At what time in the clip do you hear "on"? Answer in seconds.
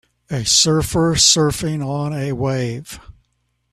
1.85-2.11